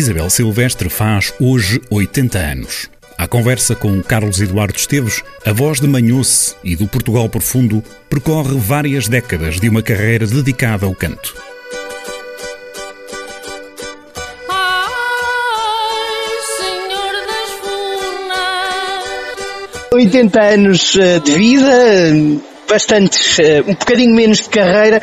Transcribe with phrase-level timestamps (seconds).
[0.00, 2.88] Isabel Silvestre faz hoje 80 anos.
[3.18, 8.56] À conversa com Carlos Eduardo Esteves, a voz de Manhoce e do Portugal Profundo percorre
[8.56, 11.34] várias décadas de uma carreira dedicada ao canto.
[19.92, 22.40] 80 anos eh, de vida,
[22.70, 25.02] bastantes, eh, um bocadinho menos de carreira.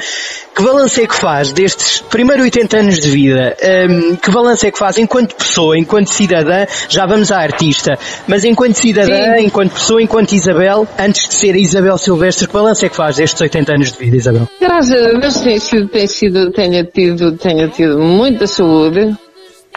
[0.55, 3.55] Que balanço é que faz destes primeiro 80 anos de vida?
[3.61, 6.65] Um, ehm, que balanço é que faz enquanto pessoa, enquanto cidadã?
[6.89, 9.45] Já vamos à artista, mas enquanto cidadã, Sim.
[9.45, 13.39] enquanto pessoa, enquanto Isabel, antes de ser Isabel Silvestre, que balanço é que faz destes
[13.39, 14.47] 80 anos de vida, Isabel?
[14.59, 19.15] Graças a Deus tem sido, tem sido, tenho tido, tenho tido muita saúde.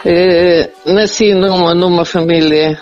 [0.03, 2.79] Eh, nasci numa, numa família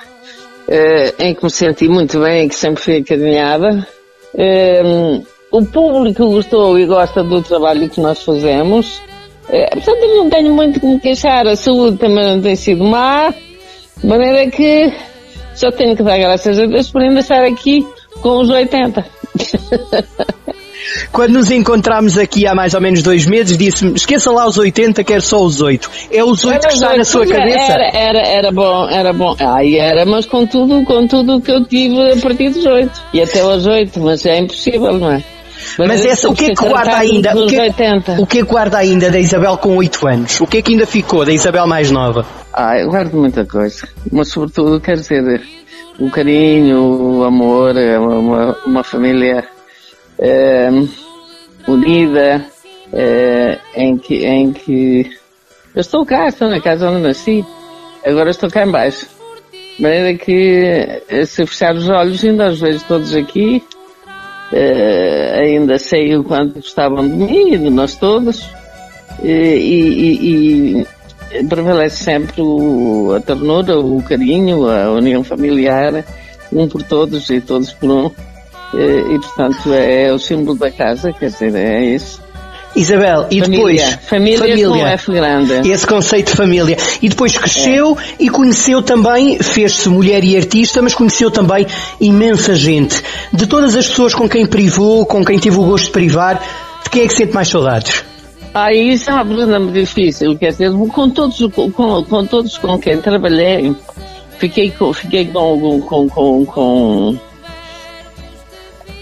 [0.69, 3.85] eh, em que me senti muito bem, que sempre fui acarinhada.
[4.35, 9.01] Um, o público gostou e gosta do trabalho que nós fazemos.
[9.49, 11.47] É, portanto, eu não tenho muito me queixar.
[11.47, 13.33] A saúde também não tem sido má.
[13.97, 14.93] De maneira que
[15.55, 17.85] só tenho que dar graças a Deus por ainda estar aqui
[18.21, 19.05] com os 80.
[21.11, 25.03] Quando nos encontramos aqui há mais ou menos dois meses, disse-me, esqueça lá os 80,
[25.03, 25.89] quero só os 8.
[26.11, 27.73] É os 8 que está na sua cabeça?
[27.73, 29.35] Era, era, era bom, era bom.
[29.39, 32.91] Ai, era, mas com tudo, com tudo que eu tive a partir dos 8.
[33.13, 35.23] E até aos 8, mas é impossível, não é?
[35.77, 37.35] Mas, mas essa, o que é que guarda ainda?
[37.37, 37.67] O que, é,
[38.17, 40.41] o que é que guarda ainda da Isabel com 8 anos?
[40.41, 42.25] O que é que ainda ficou da Isabel mais nova?
[42.53, 43.87] Ah, eu guardo muita coisa.
[44.11, 45.41] Mas sobretudo, quer dizer,
[45.99, 49.45] o carinho, o amor, uma, uma família
[51.67, 52.45] unida,
[52.91, 55.09] é, em, que, em que
[55.75, 57.45] eu estou cá, estou na casa onde nasci,
[58.05, 59.07] agora estou cá embaixo.
[59.77, 63.63] De maneira que eh, se fechar os olhos ainda os vejo todos aqui,
[64.51, 68.49] é, ainda sei o quanto gostavam de mim e de nós todos,
[69.23, 70.85] e, e,
[71.39, 76.03] e prevalece sempre o, a ternura, o carinho, a união familiar,
[76.51, 78.11] um por todos e todos por um.
[78.73, 82.21] E, portanto é o símbolo da casa, quer dizer, é isso.
[82.75, 83.73] Isabel, e família.
[83.73, 84.85] depois família, família.
[84.85, 85.71] é grande.
[85.71, 86.77] Esse conceito de família.
[87.01, 88.23] E depois cresceu é.
[88.23, 91.65] e conheceu também, fez-se mulher e artista, mas conheceu também
[91.99, 93.01] imensa gente.
[93.33, 96.41] De todas as pessoas com quem privou, com quem teve o gosto de privar,
[96.83, 98.03] de quem é que sente mais saudades?
[98.53, 102.79] Ah, isso é uma pergunta muito difícil, quer dizer, com todos, com, com todos com
[102.79, 103.75] quem trabalhei,
[104.37, 107.19] fiquei com, fiquei com, com, com, com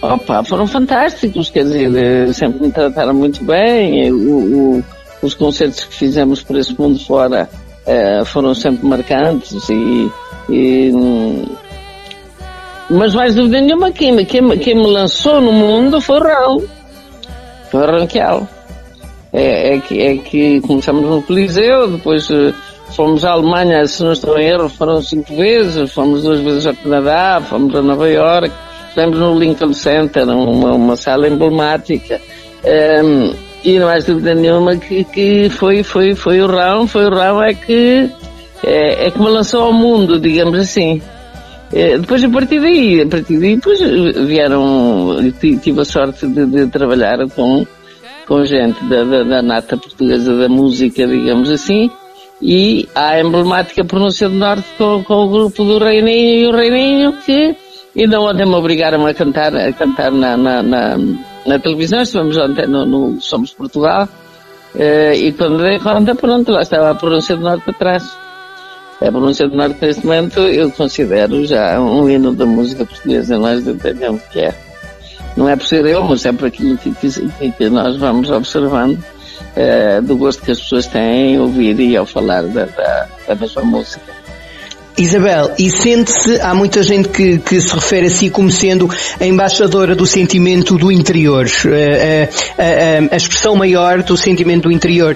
[0.02, 4.12] Opa, foram fantásticos, quer dizer, eh, sempre me trataram muito bem.
[4.12, 4.84] O, o,
[5.22, 7.50] os concertos que fizemos por esse mundo fora
[7.85, 10.12] uh, foram sempre marcantes e,
[10.50, 10.91] e
[12.90, 16.66] mas mais dúvida nenhuma, quem, quem, quem me lançou no mundo foi o Raul.
[17.69, 18.47] Foi o Ranquial.
[19.34, 22.29] É, é, que, é que começamos no Coliseu, depois
[22.96, 26.74] fomos à Alemanha, se não estou em erro, foram cinco vezes, fomos duas vezes ao
[26.75, 28.52] Canadá, fomos a Nova York,
[28.97, 32.19] estivemos no Lincoln Center, uma, uma sala emblemática.
[32.66, 37.09] Um, e não há dúvida nenhuma que, que foi, foi, foi o Rão, foi o
[37.09, 38.09] Rão é que,
[38.63, 41.02] é, é que me lançou ao mundo, digamos assim.
[41.72, 43.80] É, depois a partir daí, a partir daí depois
[44.25, 47.68] vieram, tive a sorte de, de trabalhar com,
[48.25, 51.91] com gente da, da, da, nata portuguesa da música, digamos assim,
[52.41, 57.14] e a emblemática pronúncia do Norte com, com o grupo do Reininho e o Reininho
[57.25, 57.56] que
[58.06, 60.97] não ontem me obrigaram a cantar, a cantar na, na, na,
[61.47, 64.08] na televisão, estivemos ontem no, no Somos Portugal,
[64.75, 68.08] uh, e quando dei conta, pronto, lá estava a pronúncia do Norte atrás.
[69.02, 73.66] A pronúncia do Norte, neste momento, eu considero já um hino da música portuguesa, nós
[73.68, 74.56] entendemos que é.
[75.35, 78.97] Não é por ser eu, mas é por aquilo que, que, que nós vamos observando,
[78.97, 83.35] uh, do gosto que as pessoas têm em ouvir e ao falar da, da, da
[83.35, 84.16] mesma música.
[84.97, 89.25] Isabel, e sente-se, há muita gente que, que, se refere a si como sendo a
[89.25, 94.64] embaixadora do sentimento do interior, a, eh, a, eh, eh, a, expressão maior do sentimento
[94.64, 95.16] do interior,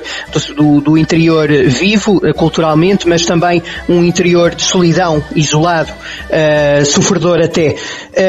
[0.56, 7.76] do, do, interior vivo, culturalmente, mas também um interior de solidão, isolado, uh, sofredor até.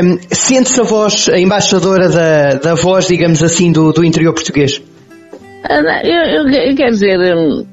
[0.02, 4.81] Um, sente-se a voz, a embaixadora da, da voz, digamos assim, do, do interior português?
[5.69, 7.66] Eu, eu, quer dizer, hum,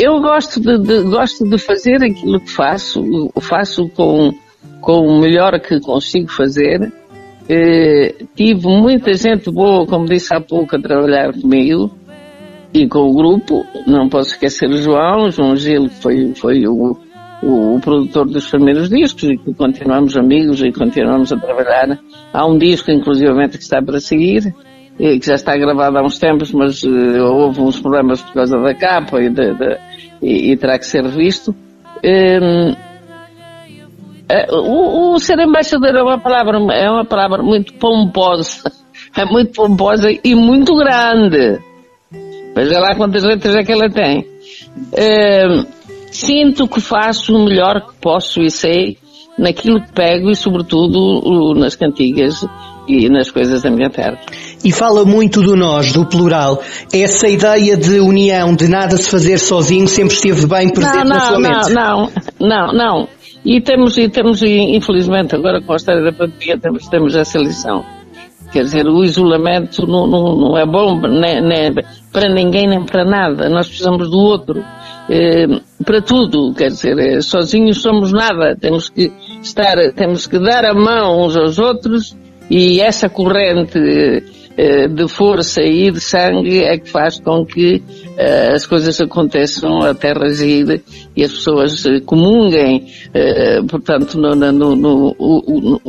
[0.00, 4.32] eu gosto de, de, gosto de fazer aquilo que faço, faço com,
[4.80, 6.90] com o melhor que consigo fazer.
[7.48, 11.90] Eh, tive muita gente boa, como disse há pouco, a trabalhar comigo
[12.72, 13.66] e com o grupo.
[13.86, 16.96] Não posso esquecer o João, João Gil, que foi, foi o,
[17.42, 21.98] o, o, produtor dos primeiros discos e que continuamos amigos e continuamos a trabalhar.
[22.32, 24.54] Há um disco, inclusivamente, que está para seguir
[25.18, 28.74] que já está gravado há uns tempos, mas uh, houve uns problemas por causa da
[28.74, 29.54] capa e de,
[30.22, 31.54] e, e terá que ser revisto.
[32.04, 32.74] Um,
[34.28, 38.70] eh, o, o, ser embaixador é uma palavra, é uma palavra muito pomposa,
[39.16, 41.60] é muito pomposa e muito grande.
[42.54, 44.26] Veja lá quantas letras é que ela tem.
[44.92, 45.66] Um,
[46.10, 48.98] sinto que faço o melhor que posso e sei
[49.38, 52.44] naquilo que pego e sobretudo nas cantigas
[52.90, 54.18] e nas coisas terra.
[54.64, 56.62] E fala muito do nós, do plural.
[56.92, 61.16] Essa ideia de união, de nada se fazer sozinho, sempre esteve bem presente não, não,
[61.16, 61.72] na sua mente.
[61.72, 63.08] Não, não, não, não.
[63.44, 67.84] E temos, e temos, infelizmente, agora com a história da pandemia, temos, temos essa lição.
[68.52, 71.72] Quer dizer, o isolamento não, não, não é bom nem, nem
[72.12, 73.48] para ninguém nem para nada.
[73.48, 74.62] Nós precisamos do outro.
[75.08, 75.46] Eh,
[75.84, 78.56] para tudo, quer dizer, eh, sozinhos somos nada.
[78.56, 82.16] Temos que estar, temos que dar a mão uns aos outros
[82.50, 83.78] e essa corrente
[84.88, 89.94] de força e de sangue é que faz com que uh, as coisas aconteçam, a
[89.94, 90.80] terra gira
[91.16, 95.80] e as pessoas comunguem, uh, portanto, no, no, no,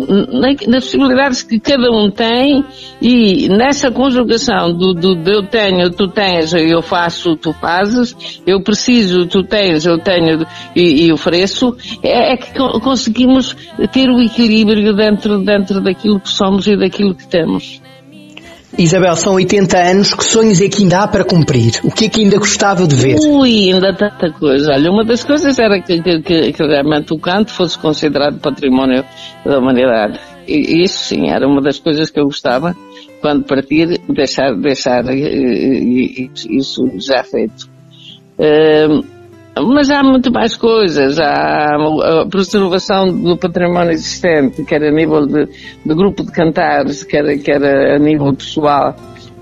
[0.67, 2.63] nas possibilidades que cada um tem
[3.01, 8.15] e nessa conjugação do, do, do, eu tenho, tu tens, eu faço, tu fazes,
[8.45, 10.45] eu preciso, tu tens, eu tenho
[10.75, 13.55] e, e ofereço, é, é que conseguimos
[13.91, 17.81] ter o equilíbrio dentro, dentro daquilo que somos e daquilo que temos.
[18.77, 21.79] Isabel, são 80 anos, que sonhos é que ainda há para cumprir?
[21.83, 23.17] O que é que ainda gostava de ver?
[23.19, 24.71] Ui, ainda tanta coisa.
[24.71, 29.03] Olha, uma das coisas era que, que, que, realmente o canto fosse considerado património
[29.45, 30.19] da humanidade.
[30.47, 32.75] E isso sim, era uma das coisas que eu gostava,
[33.21, 35.03] quando partir, deixar, deixar
[36.49, 37.69] isso já feito.
[39.55, 41.19] Mas há muito mais coisas.
[41.19, 47.37] Há a preservação do património existente, quer a nível de, de grupo de cantares, quer,
[47.39, 47.63] quer
[47.95, 48.95] a nível pessoal,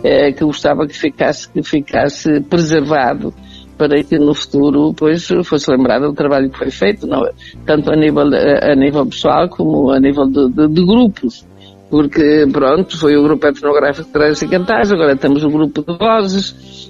[0.04, 3.34] é, que gostava que ficasse, que ficasse preservado
[3.78, 7.32] para que no futuro pois, fosse lembrado o trabalho que foi feito, não, é?
[7.66, 11.48] tanto a nível, a, a nível pessoal como a nível de, de, de grupos
[11.90, 16.90] porque pronto, foi o grupo etnográfico Trás e Cantares, agora temos o grupo de vozes,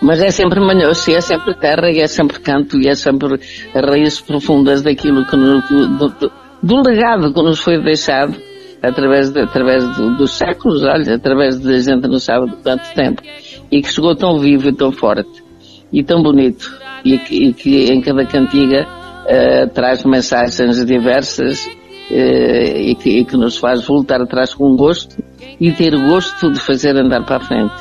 [0.00, 3.38] mas é sempre manhoso, é sempre terra, e é sempre canto, e é sempre
[3.74, 6.32] raízes profundas daquilo que nos, do, do,
[6.62, 8.34] do, legado que nos foi deixado
[8.82, 13.22] através, de, através do, dos séculos, olha, através de gente não sabe de tempo,
[13.70, 15.44] e que chegou tão vivo e tão forte,
[15.92, 16.72] e tão bonito,
[17.04, 23.24] e que, e que em cada cantiga uh, traz mensagens diversas uh, e, que, e
[23.24, 25.22] que nos faz voltar atrás com gosto
[25.60, 27.74] e ter gosto de fazer andar para a frente.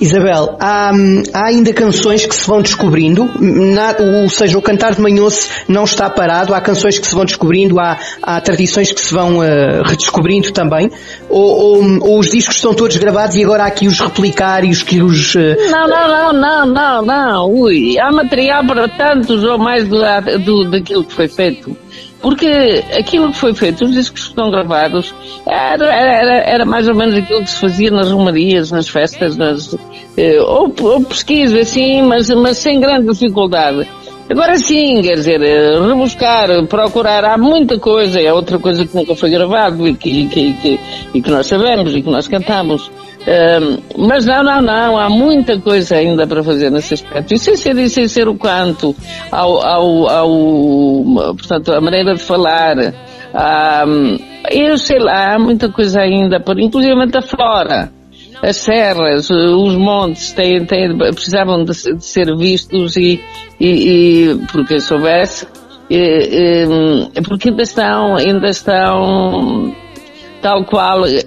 [0.00, 0.90] Isabel, há,
[1.34, 5.84] há, ainda canções que se vão descobrindo, na, ou seja, o cantar de manhoce não
[5.84, 9.82] está parado, há canções que se vão descobrindo, há, há tradições que se vão uh,
[9.84, 10.90] redescobrindo também,
[11.28, 14.70] ou, ou, ou, os discos estão todos gravados e agora há aqui os replicar e
[14.70, 15.34] os que os...
[15.34, 15.56] Uh...
[15.70, 19.98] Não, não, não, não, não, não, ui, há material para tantos ou mais do,
[20.44, 21.76] do, daquilo que foi feito.
[22.20, 25.14] Porque aquilo que foi feito, os discos que estão gravados,
[25.46, 29.74] era, era, era mais ou menos aquilo que se fazia nas romarias, nas festas, nas,
[30.16, 33.88] eh, ou, ou pesquisa assim, mas, mas sem grande dificuldade.
[34.28, 39.16] Agora sim, quer dizer, eh, rebuscar, procurar, há muita coisa, é outra coisa que nunca
[39.16, 40.80] foi gravado e que, que, que,
[41.14, 42.90] e que nós sabemos e que nós cantamos.
[43.96, 47.34] Mas não, não, não, há muita coisa ainda para fazer nesse aspecto.
[47.34, 48.96] E sem ser, sem ser o canto,
[49.30, 52.76] ao, ao, ao, portanto, a maneira de falar,
[54.50, 57.92] eu sei lá, há muita coisa ainda, por, inclusive a flora.
[58.42, 63.20] As serras, os montes têm, têm, precisavam de, de ser vistos e,
[63.60, 65.46] e, e porque soubesse,
[65.90, 66.64] e,
[67.14, 69.74] e, porque ainda estão, ainda estão
[70.40, 71.22] tal qual eh,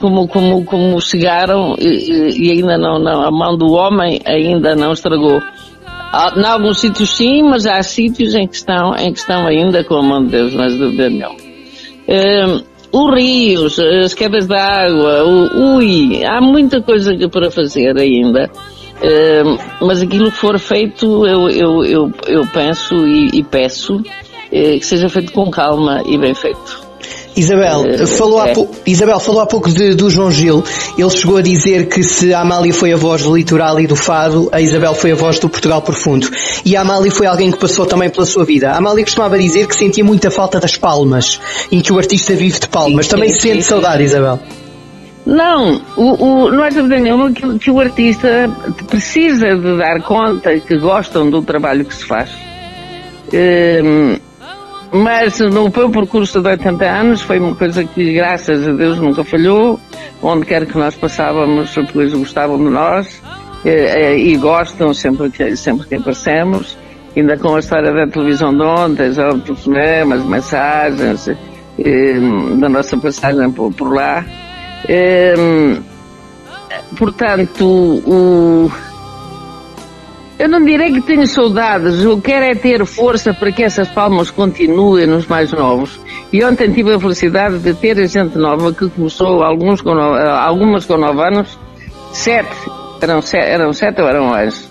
[0.00, 4.92] como, como, como chegaram e, e, ainda não, não, a mão do homem ainda não
[4.92, 5.40] estragou.
[6.36, 9.94] Em alguns sítios sim, mas há sítios em que estão, em que estão ainda com
[9.94, 11.36] a mão de Deus, mas de não.
[12.08, 18.50] Um, os rios, as quedas de água, o, ui, há muita coisa para fazer ainda.
[19.02, 24.02] Um, mas aquilo que for feito, eu, eu, eu, eu penso e, e peço
[24.52, 26.89] eh, que seja feito com calma e bem feito.
[27.36, 28.52] Isabel, uh, falou é.
[28.52, 30.64] há Isabel falou há pouco de, do João Gil.
[30.98, 33.96] Ele chegou a dizer que se a Amália foi a voz do litoral e do
[33.96, 36.28] fado, a Isabel foi a voz do Portugal profundo.
[36.64, 38.70] E a Amália foi alguém que passou também pela sua vida.
[38.70, 42.58] A Amália costumava dizer que sentia muita falta das palmas, em que o artista vive
[42.58, 43.06] de palmas.
[43.06, 44.40] Sim, também sim, sente sim, saudade, Isabel?
[45.24, 48.50] Não, o, o, não é dúvida nenhuma que, que o artista
[48.88, 52.30] precisa de dar conta que gostam do trabalho que se faz.
[53.32, 54.16] Um,
[54.92, 59.22] mas no meu percurso de 80 anos foi uma coisa que, graças a Deus, nunca
[59.22, 59.78] falhou.
[60.22, 63.22] Onde quer que nós passávamos, depois gostavam de nós.
[63.64, 66.76] e gostam sempre que, sempre que aparecemos,
[67.16, 71.28] ainda com a história da televisão de ontem, já telefonemas, mensagens,
[72.58, 74.24] da nossa passagem por, por lá.
[76.96, 78.70] portanto, o,
[80.40, 84.30] eu não direi que tenho saudades, eu quero é ter força para que essas palmas
[84.30, 86.00] continuem nos mais novos.
[86.32, 90.96] E ontem tive a felicidade de ter gente nova que começou, alguns com, algumas com
[90.96, 91.58] nove anos,
[92.10, 92.48] sete,
[93.02, 94.66] eram sete, eram sete ou eram mais?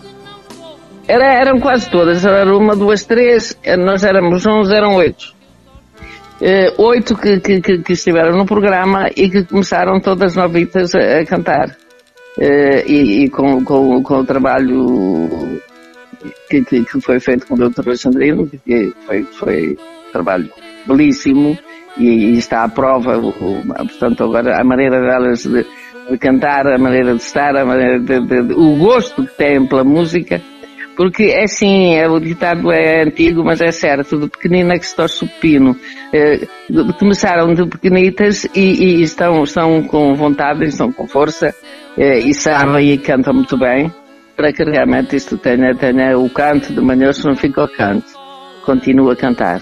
[1.08, 5.36] Era, eram quase todas, era uma, duas, três, nós éramos onze, eram oito.
[6.42, 11.26] Uh, oito que, que, que, estiveram no programa e que começaram todas novitas a, a
[11.28, 11.78] cantar.
[12.38, 15.60] Uh, e, e com, com, com, o trabalho
[16.50, 17.88] que, que, que, foi feito com o Dr.
[17.88, 20.50] Alexandrino, que foi, foi um trabalho
[20.88, 21.58] belíssimo
[21.98, 25.66] e, e está à prova, o, o, portanto, agora a maneira delas de,
[26.10, 29.84] de, cantar, a maneira de estar, a maneira de, de, o gosto que têm pela
[29.84, 30.42] música,
[31.00, 34.94] porque é assim, é, o ditado é antigo, mas é certo, de pequenina que se
[34.94, 35.74] torce o pino.
[36.12, 36.46] Eh,
[37.00, 41.56] começaram de pequenitas e, e, estão, estão com vontade, estão com força
[41.98, 43.90] eh, e sabem e cantam muito bem
[44.36, 48.06] para que realmente isto tenha, tenha o canto de manhã, se não fica o canto.
[48.66, 49.62] Continua a cantar.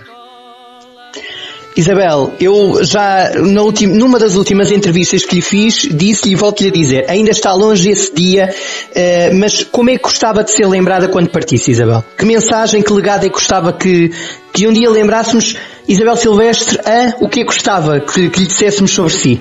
[1.77, 7.05] Isabel, eu já numa das últimas entrevistas que lhe fiz, disse-lhe e volto-lhe a dizer,
[7.07, 11.29] ainda está longe esse dia, uh, mas como é que gostava de ser lembrada quando
[11.29, 12.03] partisse, Isabel?
[12.17, 14.12] Que mensagem, que legado é que gostava que,
[14.51, 15.55] que um dia lembrássemos
[15.88, 19.39] Isabel Silvestre a o que é que gostava que, que lhe disséssemos sobre si?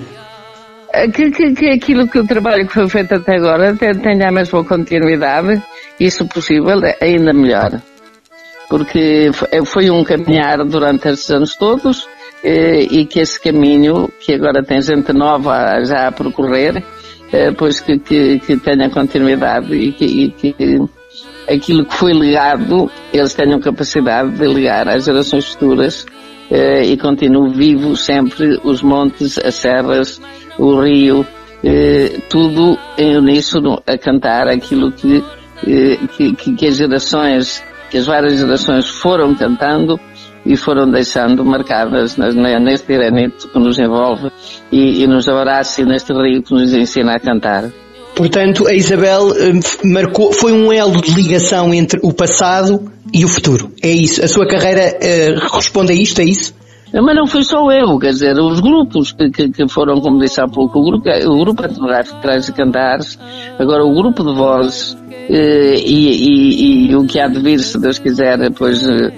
[0.92, 4.32] Eh, que, que, que, aquilo que o trabalho que foi feito até agora tenha a
[4.32, 5.62] mesma continuidade
[5.98, 7.80] e, se possível, ainda melhor.
[8.68, 9.30] Porque
[9.64, 12.06] foi um caminhar durante estes anos todos
[12.42, 16.82] eh, e que esse caminho, que agora tem gente nova já a percorrer,
[17.32, 20.54] eh, pois que, que, que tenha continuidade e que, e que
[21.48, 26.06] aquilo que foi legado, eles tenham capacidade de ligar às gerações futuras
[26.48, 30.20] e continue vivo sempre os montes, as serras,
[30.56, 31.26] o rio,
[32.28, 35.24] tudo em uníssono a cantar aquilo que,
[36.16, 39.98] que, que as gerações, que as várias gerações foram cantando
[40.46, 44.30] e foram deixando marcadas neste granito que nos envolve
[44.70, 47.70] e, e nos abraça neste rio que nos ensina a cantar.
[48.14, 53.28] Portanto, a Isabel hum, marcou, foi um elo de ligação entre o passado e o
[53.28, 53.70] futuro.
[53.82, 54.24] É isso.
[54.24, 56.54] A sua carreira uh, responde a isto, é isso?
[56.92, 60.40] Mas não foi só eu, quer dizer, os grupos que, que, que foram, como disse
[60.40, 63.18] há pouco, o grupo, o grupo etnográfico traz de cantares,
[63.58, 64.96] agora o grupo de vozes,
[65.28, 69.12] e, e, e, o que há de vir, se Deus quiser, depois eh,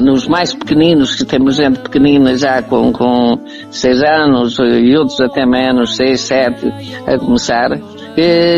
[0.00, 3.38] nos mais pequeninos, que temos gente pequenina já com, com
[3.70, 6.72] seis anos e outros até menos, seis, sete,
[7.06, 7.70] a começar,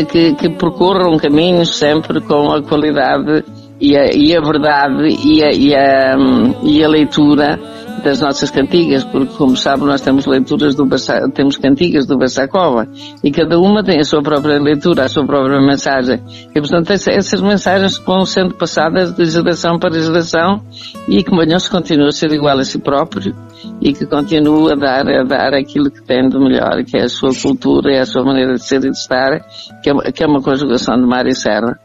[0.09, 3.43] que, que, percorram caminhos sempre com a qualidade
[3.79, 6.17] e a, e a verdade e a, e a,
[6.63, 7.59] e a leitura
[8.03, 10.87] das nossas cantigas, porque como sabe nós temos leituras do
[11.33, 12.87] temos cantigas do Bassacova
[13.23, 16.21] e cada uma tem a sua própria leitura, a sua própria mensagem.
[16.53, 20.61] E portanto essas mensagens vão sendo passadas de geração para geração
[21.07, 23.35] e que Manhãos continua a ser igual a si próprio
[23.81, 27.09] e que continua a dar, a dar aquilo que tem de melhor, que é a
[27.09, 29.39] sua cultura, é a sua maneira de ser e de estar,
[29.83, 31.79] que é, que é uma conjugação de mar e serra.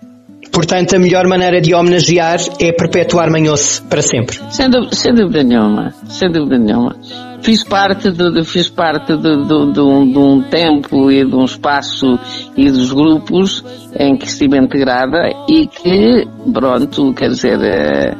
[0.52, 4.38] Portanto, a melhor maneira de homenagear é perpetuar Manhoce para sempre.
[4.50, 5.94] Sem dúvida, sem dúvida nenhuma.
[6.08, 6.96] Sem dúvida nenhuma.
[7.42, 11.34] Fiz parte de, de fiz parte de, de, de, um, de um tempo e de
[11.34, 12.18] um espaço
[12.56, 13.64] e dos grupos
[13.98, 18.14] em que estive integrada e que, pronto, quer dizer, é,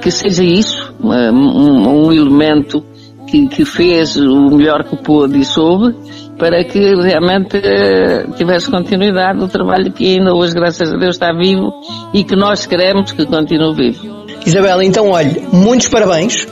[0.00, 2.84] que seja isso, um, um elemento
[3.26, 5.96] que, que fez o melhor que pôde e soube
[6.40, 11.32] para que realmente eh, tivesse continuidade o trabalho que ainda hoje, graças a Deus, está
[11.34, 11.70] vivo
[12.14, 14.24] e que nós queremos que continue vivo.
[14.46, 16.48] Isabela, então olha, muitos parabéns.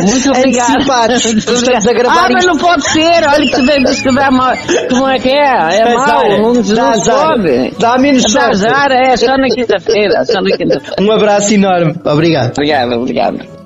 [0.00, 1.14] Muito obrigada.
[1.14, 4.54] Estamos a gravar ah, mas não pode ser, olha que diz que dá mal.
[4.90, 5.78] Como é que é?
[5.78, 7.72] É mau, não, não dá sobe.
[7.78, 8.60] Dá menos sorte.
[8.60, 10.24] Dá azar, é só na quinta-feira.
[10.24, 10.96] Só na quinta-feira.
[11.00, 11.94] Um abraço enorme.
[12.04, 12.50] Obrigado.
[12.50, 13.61] Obrigado, obrigado.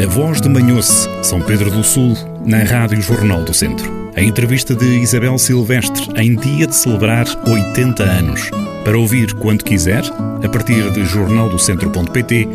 [0.00, 4.12] A Voz de Manhoce, São Pedro do Sul, na Rádio Jornal do Centro.
[4.14, 8.48] A entrevista de Isabel Silvestre em dia de celebrar 80 anos.
[8.84, 10.04] Para ouvir quando quiser,
[10.44, 12.48] a partir de jornaldocentro.pt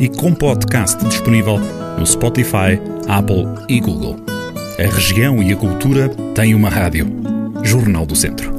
[0.00, 1.60] e com podcast disponível
[1.96, 4.18] no Spotify, Apple e Google.
[4.76, 7.06] A região e a cultura têm uma rádio.
[7.62, 8.57] Jornal do Centro.